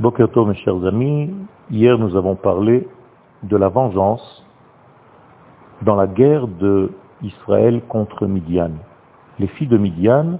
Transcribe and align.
Bokerto, 0.00 0.46
mes 0.46 0.54
chers 0.54 0.82
amis, 0.86 1.30
hier 1.70 1.98
nous 1.98 2.16
avons 2.16 2.34
parlé 2.34 2.88
de 3.42 3.54
la 3.54 3.68
vengeance 3.68 4.42
dans 5.82 5.94
la 5.94 6.06
guerre 6.06 6.48
de 6.48 6.90
Israël 7.20 7.82
contre 7.86 8.26
Midian. 8.26 8.70
Les 9.38 9.46
filles 9.46 9.66
de 9.66 9.76
Midian 9.76 10.38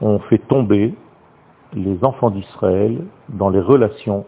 ont 0.00 0.18
fait 0.30 0.38
tomber 0.38 0.94
les 1.74 2.02
enfants 2.02 2.30
d'Israël 2.30 3.04
dans 3.28 3.50
les 3.50 3.60
relations 3.60 4.24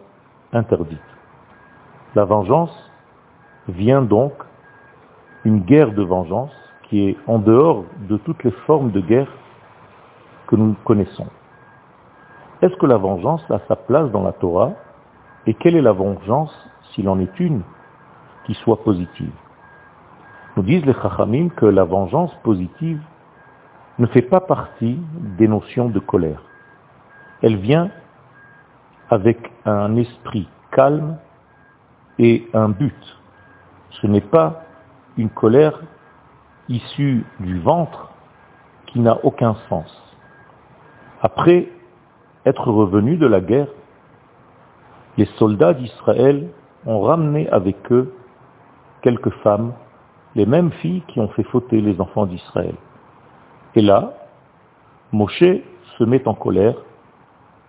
interdites. 0.52 0.98
La 2.14 2.26
vengeance 2.26 2.92
vient 3.68 4.02
donc 4.02 4.34
une 5.46 5.60
guerre 5.60 5.92
de 5.92 6.02
vengeance 6.02 6.52
qui 6.90 7.08
est 7.08 7.16
en 7.26 7.38
dehors 7.38 7.84
de 8.06 8.18
toutes 8.18 8.44
les 8.44 8.52
formes 8.66 8.90
de 8.90 9.00
guerre 9.00 9.32
que 10.46 10.56
nous 10.56 10.74
connaissons. 10.84 11.28
Est-ce 12.62 12.76
que 12.76 12.86
la 12.86 12.98
vengeance 12.98 13.42
a 13.50 13.60
sa 13.68 13.76
place 13.76 14.10
dans 14.10 14.22
la 14.22 14.32
Torah 14.32 14.72
Et 15.46 15.54
quelle 15.54 15.76
est 15.76 15.82
la 15.82 15.92
vengeance, 15.92 16.54
s'il 16.90 17.08
en 17.08 17.18
est 17.18 17.40
une, 17.40 17.62
qui 18.44 18.54
soit 18.54 18.82
positive? 18.82 19.32
Nous 20.56 20.62
disent 20.62 20.84
les 20.84 20.94
Chachamim 20.94 21.48
que 21.50 21.64
la 21.64 21.84
vengeance 21.84 22.34
positive 22.42 23.00
ne 23.98 24.06
fait 24.06 24.22
pas 24.22 24.40
partie 24.40 24.98
des 25.38 25.48
notions 25.48 25.88
de 25.88 26.00
colère. 26.00 26.42
Elle 27.42 27.56
vient 27.56 27.90
avec 29.08 29.52
un 29.64 29.96
esprit 29.96 30.48
calme 30.70 31.16
et 32.18 32.46
un 32.52 32.68
but. 32.68 33.18
Ce 33.90 34.06
n'est 34.06 34.20
pas 34.20 34.62
une 35.16 35.30
colère 35.30 35.80
issue 36.68 37.24
du 37.40 37.58
ventre 37.60 38.10
qui 38.86 39.00
n'a 39.00 39.24
aucun 39.24 39.56
sens. 39.68 39.90
Après 41.22 41.68
être 42.46 42.70
revenus 42.70 43.18
de 43.18 43.26
la 43.26 43.40
guerre, 43.40 43.68
les 45.16 45.26
soldats 45.38 45.74
d'Israël 45.74 46.48
ont 46.86 47.00
ramené 47.00 47.48
avec 47.50 47.76
eux 47.92 48.14
quelques 49.02 49.30
femmes, 49.42 49.72
les 50.34 50.46
mêmes 50.46 50.70
filles 50.72 51.02
qui 51.08 51.20
ont 51.20 51.28
fait 51.28 51.42
fauter 51.44 51.80
les 51.80 52.00
enfants 52.00 52.26
d'Israël. 52.26 52.74
Et 53.74 53.82
là, 53.82 54.14
Moshe 55.12 55.44
se 55.98 56.04
met 56.04 56.26
en 56.26 56.34
colère 56.34 56.76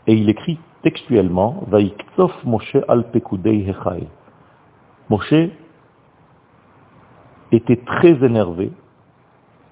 et 0.08 0.14
il 0.14 0.30
écrit 0.30 0.60
textuellement 0.84 1.64
Vaiktsof 1.68 2.32
Moshe 2.44 2.78
al 2.88 3.10
Pekudei 3.12 3.68
Hechai. 3.70 4.08
Moshe 5.10 5.50
était 7.52 7.78
très 7.78 8.24
énervé, 8.24 8.72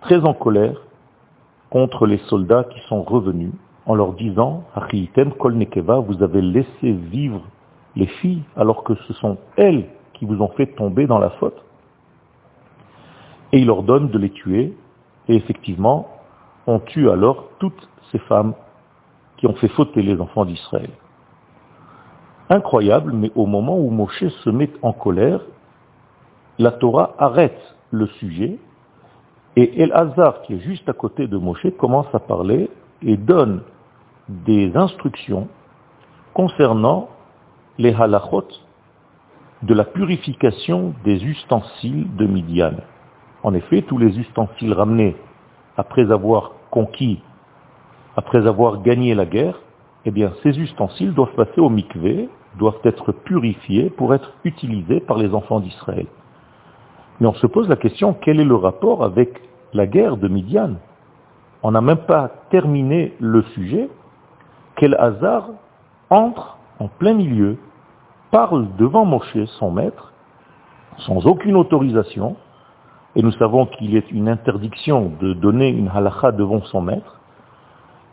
très 0.02 0.20
en 0.26 0.34
colère 0.34 0.82
contre 1.70 2.06
les 2.06 2.18
soldats 2.30 2.66
qui 2.66 2.80
sont 2.88 3.04
revenus 3.04 3.52
en 3.90 3.96
leur 3.96 4.14
disant 4.14 4.64
Kol 5.40 5.56
Nekeva, 5.56 5.98
vous 5.98 6.22
avez 6.22 6.44
laissé 6.44 6.92
vivre 6.92 7.42
les 7.96 8.06
filles 8.06 8.44
alors 8.56 8.84
que 8.84 8.94
ce 8.94 9.14
sont 9.14 9.38
elles 9.58 9.86
qui 10.14 10.26
vous 10.26 10.44
ont 10.44 10.50
fait 10.50 10.68
tomber 10.68 11.08
dans 11.08 11.18
la 11.18 11.32
faute. 11.32 11.60
Et 13.52 13.58
il 13.58 13.66
leur 13.66 13.82
donne 13.82 14.10
de 14.10 14.20
les 14.20 14.30
tuer, 14.30 14.76
et 15.28 15.36
effectivement, 15.36 16.08
on 16.68 16.80
tue 16.80 17.10
alors 17.10 17.50
toutes 17.58 17.90
ces 18.12 18.20
femmes 18.20 18.54
qui 19.38 19.48
ont 19.48 19.56
fait 19.56 19.70
fauter 19.70 20.04
les 20.04 20.22
enfants 20.22 20.46
d'Israël. 20.46 20.92
Incroyable, 22.52 23.12
mais 23.12 23.32
au 23.34 23.48
moment 23.48 23.80
où 23.80 23.90
Moshe 23.90 24.28
se 24.44 24.52
met 24.52 24.70
en 24.84 24.94
colère, 24.94 25.42
la 26.60 26.72
Torah 26.74 27.16
arrête 27.18 27.76
le 27.90 28.06
sujet 28.06 28.60
et 29.56 29.82
El 29.82 29.92
Hazar, 29.94 30.44
qui 30.44 30.54
est 30.54 30.60
juste 30.60 30.88
à 30.88 30.94
côté 30.94 31.26
de 31.26 31.38
Moshe, 31.38 31.66
commence 31.80 32.14
à 32.14 32.20
parler 32.20 32.70
et 33.02 33.18
donne 33.18 33.64
des 34.30 34.78
instructions 34.78 35.48
concernant 36.34 37.10
les 37.78 37.94
halachot 37.94 38.48
de 39.64 39.74
la 39.74 39.84
purification 39.84 40.94
des 41.04 41.24
ustensiles 41.26 42.08
de 42.16 42.26
Midian. 42.26 42.76
En 43.44 43.54
effet, 43.54 43.82
tous 43.82 43.98
les 43.98 44.18
ustensiles 44.18 44.74
ramenés 44.74 45.16
après 45.76 46.12
avoir 46.12 46.52
conquis, 46.72 47.22
après 48.16 48.48
avoir 48.48 48.82
gagné 48.82 49.16
la 49.16 49.26
guerre, 49.26 49.60
eh 50.06 50.12
bien, 50.12 50.32
ces 50.44 50.58
ustensiles 50.58 51.14
doivent 51.14 51.36
passer 51.36 51.60
au 51.60 51.70
mikvé, 51.70 52.30
doivent 52.58 52.80
être 52.84 53.12
purifiés 53.12 53.90
pour 53.90 54.14
être 54.14 54.34
utilisés 54.44 55.00
par 55.02 55.18
les 55.18 55.34
enfants 55.34 55.60
d'Israël. 55.60 56.08
Mais 57.20 57.28
on 57.28 57.34
se 57.34 57.48
pose 57.48 57.68
la 57.68 57.76
question, 57.76 58.14
quel 58.14 58.40
est 58.40 58.46
le 58.46 58.56
rapport 58.56 59.04
avec 59.04 59.42
la 59.74 59.88
guerre 59.88 60.18
de 60.18 60.28
Midian? 60.28 60.76
On 61.64 61.72
n'a 61.72 61.82
même 61.82 62.06
pas 62.08 62.30
terminé 62.50 63.14
le 63.20 63.42
sujet, 63.54 63.90
quel 64.80 64.96
hasard 64.96 65.50
entre 66.10 66.58
en 66.80 66.88
plein 66.88 67.14
milieu, 67.14 67.58
parle 68.32 68.68
devant 68.78 69.04
Moshe, 69.04 69.38
son 69.60 69.72
maître, 69.72 70.14
sans 71.00 71.28
aucune 71.28 71.58
autorisation, 71.58 72.38
et 73.16 73.22
nous 73.22 73.34
savons 73.34 73.66
qu'il 73.66 73.98
est 73.98 74.10
une 74.12 74.30
interdiction 74.30 75.12
de 75.20 75.34
donner 75.34 75.68
une 75.68 75.90
halakha 75.90 76.32
devant 76.32 76.62
son 76.64 76.82
maître, 76.82 77.20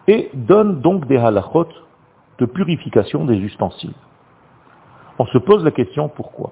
et 0.09 0.29
donne 0.35 0.81
donc 0.81 1.07
des 1.07 1.19
halachot 1.19 1.69
de 2.39 2.47
purification 2.47 3.25
des 3.25 3.37
ustensiles. 3.37 3.95
On 5.21 5.27
se 5.27 5.39
pose 5.39 5.65
la 5.65 5.71
question 5.71 6.09
pourquoi? 6.09 6.51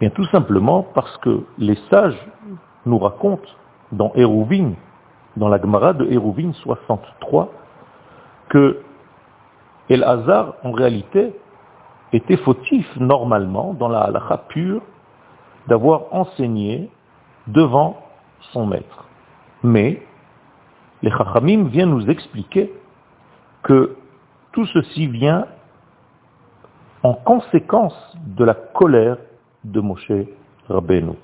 Bien 0.00 0.10
tout 0.10 0.26
simplement 0.26 0.84
parce 0.94 1.16
que 1.18 1.44
les 1.58 1.78
sages 1.90 2.18
nous 2.86 2.98
racontent 2.98 3.48
dans 3.92 4.12
dans 5.36 5.48
la 5.48 5.60
Gemara 5.60 5.92
de 5.92 6.06
Hérouvine 6.10 6.54
63, 6.54 7.50
que 8.48 8.82
El 9.88 10.04
Hazar, 10.04 10.54
en 10.62 10.72
réalité, 10.72 11.34
était 12.12 12.36
fautif 12.36 12.86
normalement 12.96 13.74
dans 13.74 13.88
la 13.88 14.02
halakha 14.02 14.38
pure 14.48 14.82
d'avoir 15.68 16.04
enseigné 16.12 16.90
devant 17.46 17.96
son 18.52 18.66
maître. 18.66 19.06
Mais 19.62 20.02
les 21.02 21.10
Chachamim 21.10 21.64
viennent 21.64 21.90
nous 21.90 22.08
expliquer 22.08 22.72
que 23.62 23.96
tout 24.52 24.66
ceci 24.66 25.06
vient 25.06 25.46
en 27.02 27.14
conséquence 27.14 27.96
de 28.26 28.44
la 28.44 28.54
colère 28.54 29.16
de 29.64 29.80
Moshe 29.80 30.12
Rabbeinu. 30.68 31.14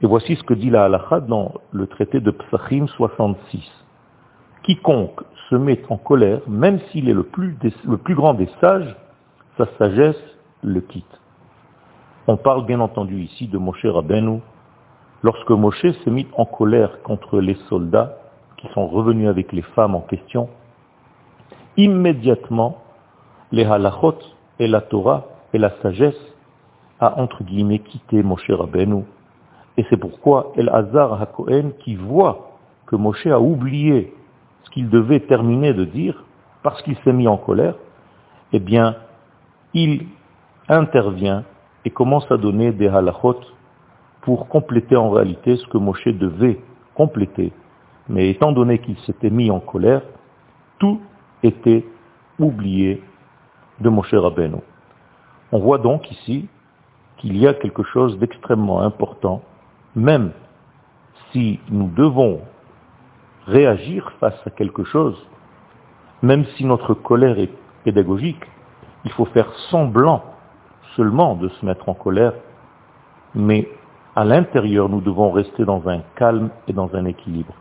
Et 0.00 0.06
voici 0.06 0.36
ce 0.36 0.42
que 0.44 0.54
dit 0.54 0.70
la 0.70 0.84
halakha 0.84 1.20
dans 1.20 1.52
le 1.72 1.86
traité 1.86 2.20
de 2.20 2.30
Psachim 2.30 2.86
66. 2.86 3.87
Quiconque 4.68 5.22
se 5.48 5.54
met 5.54 5.80
en 5.88 5.96
colère, 5.96 6.42
même 6.46 6.78
s'il 6.90 7.08
est 7.08 7.14
le 7.14 7.22
plus, 7.22 7.56
grand 8.14 8.34
des 8.34 8.50
sages, 8.60 8.94
sa 9.56 9.64
sagesse 9.78 10.22
le 10.62 10.82
quitte. 10.82 11.20
On 12.26 12.36
parle 12.36 12.66
bien 12.66 12.78
entendu 12.80 13.18
ici 13.22 13.48
de 13.48 13.56
Moshe 13.56 13.86
Rabbeinu. 13.86 14.40
Lorsque 15.22 15.48
Moshe 15.48 15.86
s'est 16.04 16.10
mis 16.10 16.26
en 16.36 16.44
colère 16.44 17.00
contre 17.02 17.40
les 17.40 17.54
soldats 17.70 18.18
qui 18.58 18.68
sont 18.74 18.86
revenus 18.86 19.30
avec 19.30 19.52
les 19.52 19.62
femmes 19.62 19.94
en 19.94 20.02
question, 20.02 20.50
immédiatement, 21.78 22.82
les 23.50 23.64
halachot 23.64 24.18
et 24.58 24.66
la 24.66 24.82
Torah 24.82 25.28
et 25.54 25.58
la 25.58 25.70
sagesse 25.80 26.20
a 27.00 27.18
entre 27.18 27.42
guillemets 27.42 27.78
quitté 27.78 28.22
Moshe 28.22 28.50
Rabbeinu. 28.50 29.04
Et 29.78 29.86
c'est 29.88 29.96
pourquoi 29.96 30.52
El 30.56 30.68
Hazar 30.68 31.22
HaKohen, 31.22 31.72
qui 31.78 31.94
voit 31.94 32.58
que 32.84 32.96
Moshe 32.96 33.26
a 33.28 33.40
oublié 33.40 34.12
ce 34.68 34.74
qu'il 34.74 34.90
devait 34.90 35.20
terminer 35.20 35.72
de 35.72 35.84
dire, 35.84 36.22
parce 36.62 36.82
qu'il 36.82 36.96
s'est 36.98 37.12
mis 37.12 37.26
en 37.26 37.38
colère, 37.38 37.74
eh 38.52 38.60
bien, 38.60 38.96
il 39.72 40.06
intervient 40.68 41.44
et 41.84 41.90
commence 41.90 42.30
à 42.30 42.36
donner 42.36 42.72
des 42.72 42.88
halachot 42.88 43.40
pour 44.22 44.48
compléter 44.48 44.96
en 44.96 45.10
réalité 45.10 45.56
ce 45.56 45.66
que 45.68 45.78
Moshe 45.78 46.06
devait 46.08 46.60
compléter. 46.94 47.52
Mais 48.08 48.28
étant 48.30 48.52
donné 48.52 48.78
qu'il 48.78 48.98
s'était 49.00 49.30
mis 49.30 49.50
en 49.50 49.60
colère, 49.60 50.02
tout 50.78 51.00
était 51.42 51.86
oublié 52.38 53.02
de 53.80 53.88
Moshe 53.88 54.12
Rabbeinu. 54.14 54.58
On 55.52 55.60
voit 55.60 55.78
donc 55.78 56.10
ici 56.10 56.48
qu'il 57.18 57.38
y 57.38 57.46
a 57.46 57.54
quelque 57.54 57.82
chose 57.84 58.18
d'extrêmement 58.18 58.80
important, 58.80 59.42
même 59.96 60.32
si 61.32 61.58
nous 61.70 61.88
devons 61.88 62.40
réagir 63.48 64.12
face 64.20 64.40
à 64.46 64.50
quelque 64.50 64.84
chose, 64.84 65.16
même 66.22 66.44
si 66.56 66.64
notre 66.64 66.94
colère 66.94 67.38
est 67.38 67.50
pédagogique, 67.84 68.44
il 69.04 69.10
faut 69.12 69.24
faire 69.26 69.50
semblant 69.70 70.22
seulement 70.96 71.34
de 71.34 71.48
se 71.48 71.64
mettre 71.64 71.88
en 71.88 71.94
colère, 71.94 72.34
mais 73.34 73.68
à 74.14 74.24
l'intérieur, 74.24 74.88
nous 74.88 75.00
devons 75.00 75.30
rester 75.30 75.64
dans 75.64 75.88
un 75.88 76.00
calme 76.16 76.50
et 76.66 76.72
dans 76.72 76.94
un 76.94 77.04
équilibre. 77.04 77.54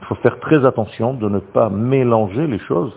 Il 0.00 0.06
faut 0.06 0.14
faire 0.16 0.38
très 0.38 0.64
attention 0.64 1.12
de 1.12 1.28
ne 1.28 1.40
pas 1.40 1.68
mélanger 1.68 2.46
les 2.46 2.60
choses, 2.60 2.92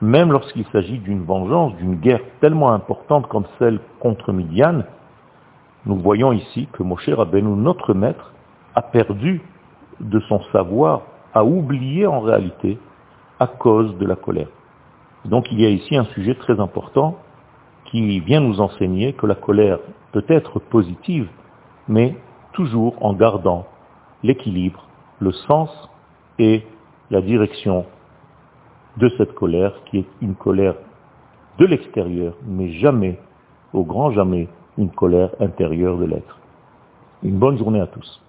même 0.00 0.30
lorsqu'il 0.30 0.66
s'agit 0.66 0.98
d'une 0.98 1.24
vengeance, 1.24 1.74
d'une 1.76 1.96
guerre 1.96 2.20
tellement 2.40 2.72
importante 2.72 3.26
comme 3.28 3.46
celle 3.58 3.80
contre 3.98 4.32
Midian. 4.32 4.82
Nous 5.86 5.96
voyons 5.96 6.32
ici 6.32 6.68
que 6.72 6.82
Moshe 6.82 7.08
Rabbeinu, 7.08 7.56
notre 7.56 7.94
maître, 7.94 8.32
a 8.74 8.82
perdu 8.82 9.40
de 10.00 10.20
son 10.20 10.42
savoir 10.52 11.02
a 11.34 11.44
oublié 11.44 12.06
en 12.06 12.20
réalité 12.20 12.78
à 13.40 13.46
cause 13.46 13.96
de 13.98 14.06
la 14.06 14.16
colère. 14.16 14.48
Donc 15.24 15.50
il 15.50 15.60
y 15.60 15.66
a 15.66 15.70
ici 15.70 15.96
un 15.96 16.04
sujet 16.04 16.34
très 16.34 16.60
important 16.60 17.18
qui 17.86 18.20
vient 18.20 18.40
nous 18.40 18.60
enseigner 18.60 19.12
que 19.12 19.26
la 19.26 19.34
colère 19.34 19.78
peut 20.12 20.24
être 20.28 20.60
positive, 20.60 21.28
mais 21.88 22.16
toujours 22.52 22.94
en 23.04 23.12
gardant 23.12 23.66
l'équilibre, 24.22 24.86
le 25.18 25.32
sens 25.32 25.70
et 26.38 26.64
la 27.10 27.20
direction 27.20 27.84
de 28.96 29.08
cette 29.18 29.34
colère 29.34 29.72
qui 29.86 29.98
est 29.98 30.06
une 30.22 30.34
colère 30.34 30.76
de 31.58 31.66
l'extérieur, 31.66 32.34
mais 32.46 32.70
jamais, 32.72 33.18
au 33.72 33.84
grand 33.84 34.10
jamais, 34.12 34.48
une 34.78 34.90
colère 34.90 35.30
intérieure 35.40 35.98
de 35.98 36.04
l'être. 36.04 36.38
Une 37.22 37.38
bonne 37.38 37.58
journée 37.58 37.80
à 37.80 37.86
tous. 37.86 38.23